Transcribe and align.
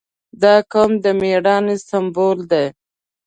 •دا 0.41 0.55
قوم 0.71 0.91
د 1.03 1.05
مېړانې 1.19 1.75
سمبول 1.89 2.39
دی. 2.51 2.65